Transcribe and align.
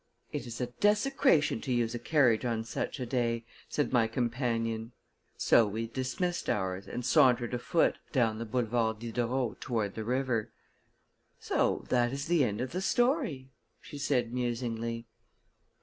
"It 0.31 0.47
is 0.47 0.59
a 0.59 0.65
desecration 0.65 1.61
to 1.61 1.71
use 1.71 1.93
a 1.93 1.99
carriage 1.99 2.43
on 2.43 2.63
such 2.63 2.99
a 2.99 3.05
day," 3.05 3.45
said 3.69 3.93
my 3.93 4.07
companion: 4.07 4.93
so 5.37 5.67
we 5.67 5.85
dismissed 5.85 6.49
ours 6.49 6.87
and 6.87 7.05
sauntered 7.05 7.53
afoot 7.53 7.99
down 8.11 8.39
the 8.39 8.45
Boulevard 8.45 8.97
Diderot 8.97 9.61
toward 9.61 9.93
the 9.93 10.03
river. 10.03 10.51
"So 11.39 11.85
that 11.89 12.11
is 12.11 12.25
the 12.25 12.43
end 12.43 12.61
of 12.61 12.71
the 12.71 12.81
story," 12.81 13.51
she 13.79 13.99
said 13.99 14.33
musingly. 14.33 15.05